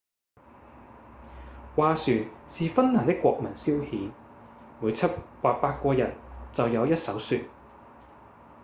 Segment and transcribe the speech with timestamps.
[1.75, 4.11] 划船是芬蘭的國民消遣
[4.81, 6.15] 每七或八個人
[6.51, 7.43] 就有一艘船